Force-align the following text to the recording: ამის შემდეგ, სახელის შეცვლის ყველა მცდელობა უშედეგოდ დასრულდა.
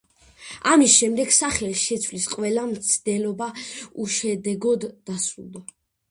ამის 0.69 0.93
შემდეგ, 0.99 1.33
სახელის 1.39 1.83
შეცვლის 1.89 2.23
ყველა 2.31 2.63
მცდელობა 2.69 3.49
უშედეგოდ 4.05 4.87
დასრულდა. 5.11 5.63